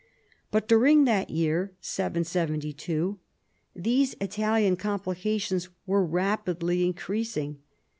[0.49, 3.19] But during that year (772)
[3.75, 7.59] these Italian complica tions were rapidly increasing.